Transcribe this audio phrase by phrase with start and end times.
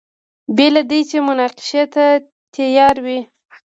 [0.55, 2.05] بې له دې چې مناقشې ته
[2.55, 3.19] تیار وي.